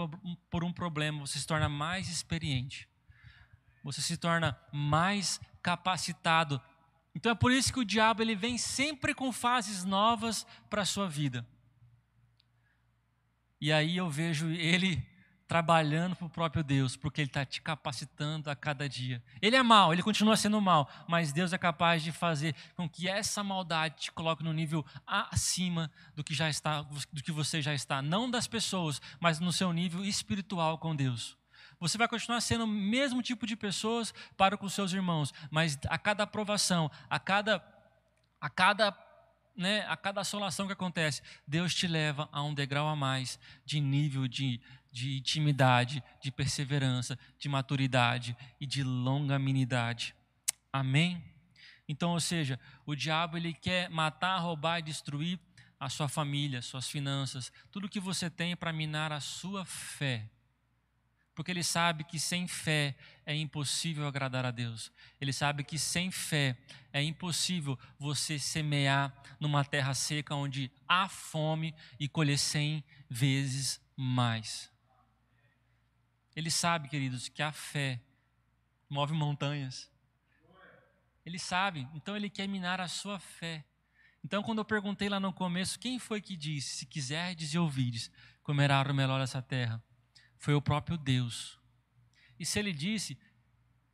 por 0.49 0.63
um 0.63 0.71
problema, 0.71 1.19
você 1.19 1.37
se 1.37 1.45
torna 1.45 1.67
mais 1.67 2.07
experiente 2.07 2.87
você 3.85 4.01
se 4.01 4.17
torna 4.17 4.59
mais 4.73 5.39
capacitado. 5.61 6.59
Então 7.13 7.31
é 7.31 7.35
por 7.35 7.51
isso 7.51 7.71
que 7.71 7.79
o 7.79 7.85
diabo 7.85 8.23
ele 8.23 8.35
vem 8.35 8.57
sempre 8.57 9.13
com 9.13 9.31
fases 9.31 9.85
novas 9.85 10.45
para 10.71 10.81
a 10.81 10.85
sua 10.85 11.07
vida. 11.07 11.47
E 13.61 13.71
aí 13.71 13.95
eu 13.95 14.09
vejo 14.09 14.49
ele 14.49 15.07
trabalhando 15.47 16.15
para 16.15 16.25
o 16.25 16.29
próprio 16.29 16.63
Deus, 16.63 16.95
porque 16.95 17.21
ele 17.21 17.29
está 17.29 17.45
te 17.45 17.61
capacitando 17.61 18.49
a 18.49 18.55
cada 18.55 18.89
dia. 18.89 19.21
Ele 19.41 19.55
é 19.55 19.61
mal, 19.61 19.93
ele 19.93 20.01
continua 20.01 20.35
sendo 20.35 20.59
mal, 20.59 20.89
mas 21.07 21.31
Deus 21.31 21.53
é 21.53 21.57
capaz 21.57 22.03
de 22.03 22.11
fazer 22.11 22.55
com 22.75 22.89
que 22.89 23.07
essa 23.07 23.43
maldade 23.43 23.95
te 23.95 24.11
coloque 24.11 24.43
no 24.43 24.53
nível 24.53 24.85
acima 25.05 25.91
do 26.15 26.23
que 26.23 26.33
já 26.33 26.49
está, 26.49 26.81
do 26.81 27.23
que 27.23 27.31
você 27.31 27.61
já 27.61 27.73
está, 27.73 28.01
não 28.01 28.29
das 28.29 28.47
pessoas, 28.47 29.01
mas 29.19 29.39
no 29.39 29.53
seu 29.53 29.71
nível 29.71 30.03
espiritual 30.03 30.77
com 30.77 30.95
Deus. 30.95 31.37
Você 31.79 31.97
vai 31.97 32.07
continuar 32.07 32.41
sendo 32.41 32.63
o 32.63 32.67
mesmo 32.67 33.21
tipo 33.21 33.45
de 33.45 33.55
pessoas 33.55 34.13
para 34.37 34.57
com 34.57 34.67
seus 34.69 34.93
irmãos, 34.93 35.33
mas 35.51 35.77
a 35.87 35.97
cada 35.97 36.23
aprovação, 36.23 36.89
a 37.09 37.19
cada 37.19 37.63
a 38.39 38.49
cada 38.49 38.91
né, 39.55 39.85
a 39.87 39.95
cada 39.95 40.21
assolação 40.21 40.67
que 40.67 40.73
acontece, 40.73 41.21
Deus 41.47 41.73
te 41.73 41.87
leva 41.87 42.27
a 42.31 42.43
um 42.43 42.53
degrau 42.53 42.87
a 42.87 42.95
mais 42.95 43.39
de 43.65 43.79
nível 43.79 44.27
de, 44.27 44.59
de 44.91 45.17
intimidade, 45.17 46.03
de 46.21 46.31
perseverança, 46.31 47.17
de 47.37 47.47
maturidade 47.47 48.35
e 48.59 48.65
de 48.65 48.83
longanimidade. 48.83 50.15
Amém? 50.71 51.23
Então, 51.87 52.11
ou 52.11 52.19
seja, 52.19 52.59
o 52.85 52.95
diabo 52.95 53.37
ele 53.37 53.53
quer 53.53 53.89
matar, 53.89 54.37
roubar 54.39 54.79
e 54.79 54.83
destruir 54.83 55.39
a 55.79 55.89
sua 55.89 56.07
família, 56.07 56.61
suas 56.61 56.89
finanças, 56.89 57.51
tudo 57.71 57.89
que 57.89 57.99
você 57.99 58.29
tem 58.29 58.55
para 58.55 58.73
minar 58.73 59.11
a 59.11 59.19
sua 59.19 59.63
fé. 59.65 60.29
Porque 61.35 61.51
ele 61.51 61.63
sabe 61.63 62.05
que 62.05 62.17
sem 62.17 62.47
fé 62.47 62.95
é 63.25 63.35
impossível 63.35 64.07
agradar 64.07 64.45
a 64.45 64.51
Deus. 64.51 64.89
Ele 65.19 65.33
sabe 65.33 65.65
que 65.65 65.77
sem 65.77 66.09
fé 66.09 66.57
é 66.93 67.03
impossível 67.03 67.77
você 67.99 68.39
semear 68.39 69.13
numa 69.37 69.65
terra 69.65 69.93
seca 69.93 70.33
onde 70.33 70.71
há 70.87 71.09
fome 71.09 71.75
e 71.99 72.07
colher 72.07 72.39
cem 72.39 72.81
vezes 73.09 73.81
mais. 73.97 74.71
Ele 76.33 76.49
sabe, 76.49 76.87
queridos, 76.87 77.27
que 77.27 77.43
a 77.43 77.51
fé 77.51 78.01
move 78.89 79.13
montanhas. 79.13 79.91
Ele 81.25 81.39
sabe, 81.39 81.87
então 81.93 82.15
ele 82.15 82.29
quer 82.29 82.47
minar 82.47 82.79
a 82.79 82.87
sua 82.87 83.19
fé. 83.19 83.65
Então, 84.23 84.41
quando 84.41 84.59
eu 84.59 84.65
perguntei 84.65 85.09
lá 85.09 85.19
no 85.19 85.33
começo, 85.33 85.77
quem 85.77 85.99
foi 85.99 86.21
que 86.21 86.35
disse: 86.37 86.77
Se 86.77 86.85
quiserdes 86.85 87.53
e 87.53 87.57
ouvires, 87.57 88.09
comerá 88.41 88.81
o 88.81 88.93
melhor 88.93 89.19
dessa 89.19 89.41
terra? 89.41 89.83
Foi 90.45 90.53
o 90.53 90.61
próprio 90.61 90.95
Deus. 90.95 91.57
E 92.39 92.45
se 92.45 92.59
ele 92.59 92.71
disse, 92.71 93.17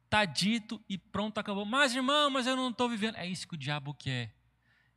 está 0.03 0.25
dito 0.25 0.83
e 0.89 0.97
pronto, 0.97 1.37
acabou. 1.37 1.63
Mas, 1.63 1.95
irmão, 1.95 2.29
mas 2.29 2.45
eu 2.45 2.57
não 2.57 2.71
estou 2.71 2.89
vivendo. 2.89 3.15
É 3.15 3.25
isso 3.25 3.47
que 3.47 3.53
o 3.53 3.57
diabo 3.57 3.93
quer. 3.93 4.35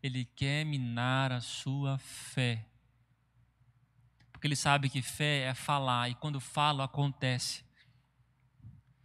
Ele 0.02 0.24
quer 0.24 0.64
minar 0.64 1.30
a 1.30 1.40
sua 1.40 1.96
fé. 1.96 2.66
Porque 4.32 4.48
ele 4.48 4.56
sabe 4.56 4.90
que 4.90 5.00
fé 5.00 5.42
é 5.42 5.54
falar, 5.54 6.08
e 6.08 6.16
quando 6.16 6.40
falo, 6.40 6.82
acontece. 6.82 7.64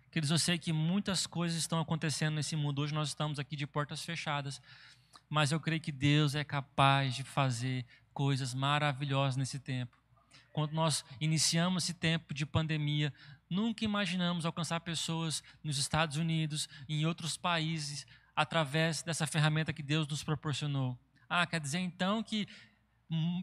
Queridos, 0.10 0.32
eu 0.32 0.39
sei 0.39 0.58
que 0.58 0.74
muitas 0.74 1.27
coisas 1.27 1.56
estão 1.56 1.79
acontecendo 1.79 2.34
nesse 2.34 2.56
mundo. 2.56 2.82
Hoje 2.82 2.96
nós 2.96 3.10
estamos 3.10 3.38
aqui 3.38 3.56
de 3.56 3.68
portas 3.68 4.03
fechadas. 4.03 4.60
Mas 5.29 5.51
eu 5.51 5.60
creio 5.60 5.79
que 5.79 5.91
Deus 5.91 6.34
é 6.34 6.44
capaz 6.44 7.13
de 7.13 7.24
fazer 7.24 7.86
coisas 8.12 8.56
maravilhosas 8.56 9.38
nesse 9.38 9.60
tempo. 9.60 9.99
Quando 10.60 10.74
nós 10.74 11.06
iniciamos 11.22 11.86
esse 11.86 11.94
tempo 11.94 12.34
de 12.34 12.46
pandemia, 12.46 13.13
nunca 13.50 13.86
imaginamos 13.86 14.46
alcançar 14.46 14.82
pessoas 14.82 15.42
nos 15.63 15.78
Estados 15.78 16.18
Unidos, 16.18 16.68
em 16.89 17.06
outros 17.06 17.38
países, 17.38 18.06
através 18.36 19.01
dessa 19.01 19.25
ferramenta 19.25 19.72
que 19.72 19.82
Deus 19.82 20.06
nos 20.06 20.22
proporcionou. 20.22 21.00
Ah, 21.30 21.48
quer 21.48 21.62
dizer 21.62 21.80
então 21.80 22.22
que 22.22 22.46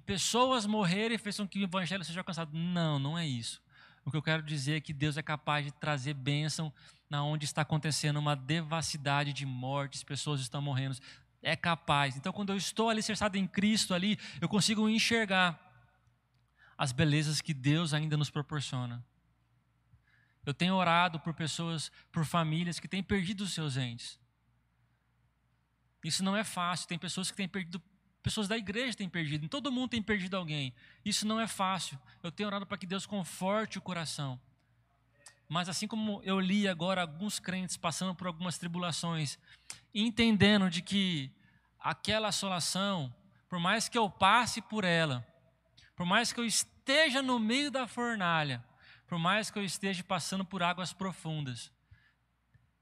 pessoas 0.04 0.66
morrerem 0.66 1.16
fez 1.16 1.38
com 1.38 1.48
que 1.48 1.58
o 1.60 1.64
evangelho 1.64 2.04
seja 2.04 2.20
alcançado? 2.20 2.50
Não, 2.52 2.98
não 2.98 3.16
é 3.16 3.26
isso. 3.26 3.62
O 4.04 4.10
que 4.10 4.16
eu 4.18 4.22
quero 4.22 4.42
dizer 4.42 4.76
é 4.76 4.80
que 4.82 4.92
Deus 4.92 5.16
é 5.16 5.22
capaz 5.22 5.64
de 5.64 5.72
trazer 5.72 6.12
bênção 6.12 6.70
na 7.08 7.24
onde 7.24 7.46
está 7.46 7.62
acontecendo 7.62 8.18
uma 8.18 8.36
devassidade 8.36 9.32
de 9.32 9.46
mortes, 9.46 10.04
pessoas 10.04 10.42
estão 10.42 10.60
morrendo. 10.60 10.98
É 11.42 11.56
capaz. 11.56 12.14
Então, 12.14 12.30
quando 12.30 12.50
eu 12.50 12.58
estou 12.58 12.90
alicerçado 12.90 13.38
em 13.38 13.46
Cristo 13.46 13.94
ali, 13.94 14.18
eu 14.38 14.50
consigo 14.50 14.86
enxergar 14.86 15.65
as 16.76 16.92
belezas 16.92 17.40
que 17.40 17.54
Deus 17.54 17.94
ainda 17.94 18.16
nos 18.16 18.30
proporciona. 18.30 19.04
Eu 20.44 20.54
tenho 20.54 20.74
orado 20.74 21.18
por 21.18 21.34
pessoas, 21.34 21.90
por 22.12 22.24
famílias 22.24 22.78
que 22.78 22.86
têm 22.86 23.02
perdido 23.02 23.42
os 23.42 23.52
seus 23.52 23.76
entes. 23.76 24.18
Isso 26.04 26.22
não 26.22 26.36
é 26.36 26.44
fácil. 26.44 26.86
Tem 26.86 26.98
pessoas 26.98 27.30
que 27.30 27.36
têm 27.36 27.48
perdido, 27.48 27.82
pessoas 28.22 28.46
da 28.46 28.56
igreja 28.56 28.96
têm 28.96 29.08
perdido. 29.08 29.48
Todo 29.48 29.72
mundo 29.72 29.90
tem 29.90 30.02
perdido 30.02 30.36
alguém. 30.36 30.72
Isso 31.04 31.26
não 31.26 31.40
é 31.40 31.48
fácil. 31.48 31.98
Eu 32.22 32.30
tenho 32.30 32.48
orado 32.48 32.64
para 32.64 32.78
que 32.78 32.86
Deus 32.86 33.06
conforte 33.06 33.78
o 33.78 33.82
coração. 33.82 34.40
Mas 35.48 35.68
assim 35.68 35.88
como 35.88 36.20
eu 36.24 36.38
li 36.38 36.68
agora 36.68 37.00
alguns 37.00 37.38
crentes 37.38 37.76
passando 37.76 38.14
por 38.14 38.26
algumas 38.26 38.58
tribulações, 38.58 39.38
entendendo 39.94 40.68
de 40.70 40.82
que 40.82 41.30
aquela 41.78 42.28
assolação, 42.28 43.14
por 43.48 43.58
mais 43.58 43.88
que 43.88 43.96
eu 43.96 44.10
passe 44.10 44.60
por 44.60 44.84
ela, 44.84 45.26
por 45.96 46.04
mais 46.04 46.32
que 46.32 46.38
eu 46.38 46.44
esteja 46.44 47.22
no 47.22 47.38
meio 47.38 47.70
da 47.70 47.88
fornalha, 47.88 48.62
por 49.06 49.18
mais 49.18 49.50
que 49.50 49.58
eu 49.58 49.64
esteja 49.64 50.04
passando 50.04 50.44
por 50.44 50.62
águas 50.62 50.92
profundas, 50.92 51.72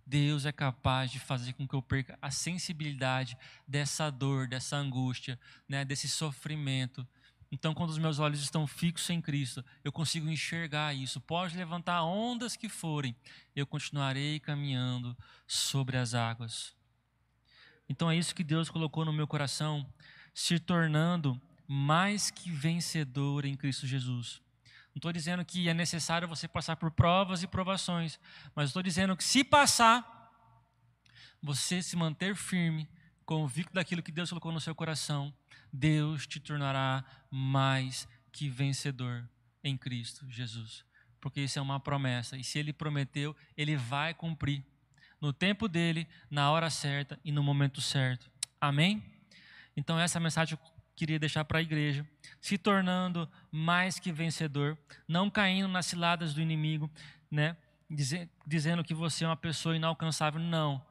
Deus 0.06 0.44
é 0.44 0.52
capaz 0.52 1.10
de 1.10 1.18
fazer 1.18 1.54
com 1.54 1.66
que 1.66 1.74
eu 1.74 1.80
perca 1.80 2.18
a 2.20 2.30
sensibilidade 2.30 3.38
dessa 3.66 4.10
dor, 4.10 4.46
dessa 4.46 4.76
angústia, 4.76 5.38
né, 5.68 5.84
desse 5.84 6.08
sofrimento. 6.08 7.06
Então, 7.50 7.72
quando 7.72 7.90
os 7.90 7.98
meus 7.98 8.18
olhos 8.18 8.42
estão 8.42 8.66
fixos 8.66 9.08
em 9.10 9.20
Cristo, 9.20 9.64
eu 9.82 9.92
consigo 9.92 10.28
enxergar 10.28 10.92
isso. 10.92 11.20
Pode 11.20 11.56
levantar 11.56 12.02
ondas 12.02 12.56
que 12.56 12.68
forem, 12.68 13.16
eu 13.54 13.66
continuarei 13.66 14.40
caminhando 14.40 15.16
sobre 15.46 15.96
as 15.96 16.14
águas. 16.14 16.74
Então, 17.88 18.10
é 18.10 18.16
isso 18.16 18.34
que 18.34 18.44
Deus 18.44 18.68
colocou 18.68 19.04
no 19.04 19.12
meu 19.12 19.26
coração, 19.26 19.86
se 20.34 20.58
tornando 20.58 21.40
mais 21.66 22.30
que 22.30 22.50
vencedor 22.50 23.44
em 23.44 23.56
Cristo 23.56 23.86
Jesus. 23.86 24.40
Não 24.94 24.98
estou 24.98 25.12
dizendo 25.12 25.44
que 25.44 25.68
é 25.68 25.74
necessário 25.74 26.28
você 26.28 26.46
passar 26.46 26.76
por 26.76 26.90
provas 26.90 27.42
e 27.42 27.46
provações, 27.46 28.18
mas 28.54 28.70
estou 28.70 28.82
dizendo 28.82 29.16
que 29.16 29.24
se 29.24 29.42
passar, 29.42 30.30
você 31.42 31.82
se 31.82 31.96
manter 31.96 32.36
firme, 32.36 32.88
convicto 33.24 33.74
daquilo 33.74 34.02
que 34.02 34.12
Deus 34.12 34.28
colocou 34.28 34.52
no 34.52 34.60
seu 34.60 34.74
coração, 34.74 35.34
Deus 35.72 36.26
te 36.26 36.38
tornará 36.38 37.04
mais 37.30 38.06
que 38.30 38.48
vencedor 38.48 39.28
em 39.62 39.76
Cristo 39.76 40.30
Jesus. 40.30 40.84
Porque 41.20 41.40
isso 41.40 41.58
é 41.58 41.62
uma 41.62 41.80
promessa, 41.80 42.36
e 42.36 42.44
se 42.44 42.58
Ele 42.58 42.72
prometeu, 42.72 43.34
Ele 43.56 43.76
vai 43.76 44.14
cumprir. 44.14 44.62
No 45.20 45.32
tempo 45.32 45.66
dele, 45.66 46.06
na 46.30 46.50
hora 46.50 46.68
certa 46.68 47.18
e 47.24 47.32
no 47.32 47.42
momento 47.42 47.80
certo. 47.80 48.30
Amém? 48.60 49.02
Então, 49.76 49.98
essa 49.98 50.18
é 50.18 50.20
a 50.20 50.22
mensagem 50.22 50.58
queria 50.94 51.18
deixar 51.18 51.44
para 51.44 51.58
a 51.58 51.62
igreja, 51.62 52.06
se 52.40 52.56
tornando 52.56 53.28
mais 53.50 53.98
que 53.98 54.12
vencedor, 54.12 54.78
não 55.08 55.28
caindo 55.28 55.68
nas 55.68 55.86
ciladas 55.86 56.32
do 56.34 56.40
inimigo, 56.40 56.90
né? 57.30 57.56
dizendo 58.46 58.82
que 58.82 58.94
você 58.94 59.24
é 59.24 59.28
uma 59.28 59.36
pessoa 59.36 59.76
inalcançável. 59.76 60.40
Não. 60.40 60.84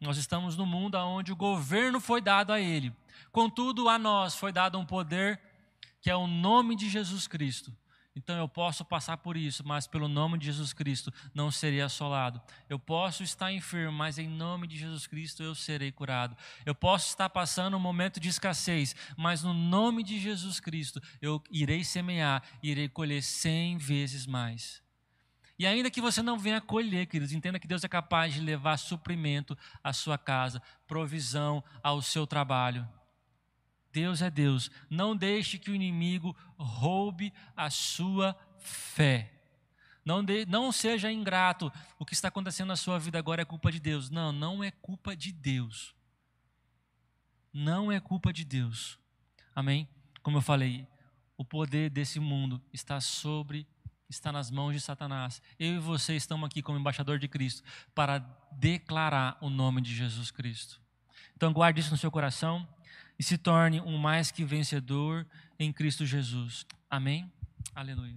Nós 0.00 0.16
estamos 0.16 0.56
no 0.56 0.64
mundo 0.64 0.96
onde 0.96 1.32
o 1.32 1.36
governo 1.36 2.00
foi 2.00 2.20
dado 2.20 2.52
a 2.52 2.60
ele. 2.60 2.92
Contudo, 3.30 3.88
a 3.88 3.98
nós 3.98 4.34
foi 4.34 4.52
dado 4.52 4.78
um 4.78 4.86
poder 4.86 5.40
que 6.00 6.10
é 6.10 6.16
o 6.16 6.26
nome 6.26 6.74
de 6.74 6.88
Jesus 6.88 7.28
Cristo. 7.28 7.72
Então 8.14 8.36
eu 8.36 8.48
posso 8.48 8.84
passar 8.84 9.18
por 9.18 9.36
isso, 9.36 9.66
mas 9.66 9.86
pelo 9.86 10.08
nome 10.08 10.36
de 10.36 10.46
Jesus 10.46 10.72
Cristo 10.72 11.12
não 11.32 11.50
serei 11.50 11.80
assolado. 11.80 12.40
Eu 12.68 12.78
posso 12.78 13.22
estar 13.22 13.52
enfermo, 13.52 13.96
mas 13.96 14.18
em 14.18 14.28
nome 14.28 14.66
de 14.66 14.76
Jesus 14.76 15.06
Cristo 15.06 15.42
eu 15.42 15.54
serei 15.54 15.92
curado. 15.92 16.36
Eu 16.66 16.74
posso 16.74 17.08
estar 17.08 17.30
passando 17.30 17.76
um 17.76 17.80
momento 17.80 18.18
de 18.18 18.28
escassez, 18.28 18.96
mas 19.16 19.42
no 19.44 19.54
nome 19.54 20.02
de 20.02 20.18
Jesus 20.18 20.58
Cristo 20.58 21.00
eu 21.22 21.40
irei 21.50 21.84
semear, 21.84 22.42
irei 22.62 22.88
colher 22.88 23.22
cem 23.22 23.78
vezes 23.78 24.26
mais. 24.26 24.82
E 25.56 25.66
ainda 25.66 25.90
que 25.90 26.00
você 26.00 26.22
não 26.22 26.38
venha 26.38 26.60
colher, 26.60 27.06
queridos, 27.06 27.34
entenda 27.34 27.60
que 27.60 27.68
Deus 27.68 27.84
é 27.84 27.88
capaz 27.88 28.34
de 28.34 28.40
levar 28.40 28.78
suprimento 28.78 29.56
à 29.84 29.92
sua 29.92 30.16
casa, 30.16 30.60
provisão 30.88 31.62
ao 31.82 32.00
seu 32.00 32.26
trabalho. 32.26 32.88
Deus 33.92 34.22
é 34.22 34.30
Deus. 34.30 34.70
Não 34.88 35.16
deixe 35.16 35.58
que 35.58 35.70
o 35.70 35.74
inimigo 35.74 36.36
roube 36.56 37.32
a 37.56 37.70
sua 37.70 38.36
fé. 38.58 39.32
Não, 40.04 40.24
de, 40.24 40.46
não 40.46 40.72
seja 40.72 41.10
ingrato. 41.10 41.72
O 41.98 42.04
que 42.04 42.14
está 42.14 42.28
acontecendo 42.28 42.68
na 42.68 42.76
sua 42.76 42.98
vida 42.98 43.18
agora 43.18 43.42
é 43.42 43.44
culpa 43.44 43.70
de 43.70 43.80
Deus. 43.80 44.10
Não, 44.10 44.32
não 44.32 44.64
é 44.64 44.70
culpa 44.70 45.14
de 45.16 45.32
Deus. 45.32 45.94
Não 47.52 47.90
é 47.90 48.00
culpa 48.00 48.32
de 48.32 48.44
Deus. 48.44 48.98
Amém? 49.54 49.88
Como 50.22 50.38
eu 50.38 50.42
falei, 50.42 50.86
o 51.36 51.44
poder 51.44 51.90
desse 51.90 52.20
mundo 52.20 52.62
está 52.72 53.00
sobre, 53.00 53.66
está 54.08 54.30
nas 54.30 54.50
mãos 54.50 54.72
de 54.72 54.80
Satanás. 54.80 55.42
Eu 55.58 55.76
e 55.76 55.78
você 55.78 56.14
estamos 56.14 56.46
aqui 56.46 56.62
como 56.62 56.78
embaixador 56.78 57.18
de 57.18 57.28
Cristo 57.28 57.62
para 57.94 58.18
declarar 58.52 59.36
o 59.40 59.50
nome 59.50 59.80
de 59.80 59.94
Jesus 59.94 60.30
Cristo. 60.30 60.80
Então 61.34 61.52
guarde 61.52 61.80
isso 61.80 61.90
no 61.90 61.96
seu 61.96 62.10
coração 62.10 62.68
e 63.20 63.22
se 63.22 63.36
torne 63.36 63.82
um 63.82 63.98
mais 63.98 64.30
que 64.30 64.42
vencedor 64.46 65.26
em 65.58 65.70
Cristo 65.70 66.06
Jesus. 66.06 66.64
Amém? 66.88 67.30
Aleluia. 67.74 68.16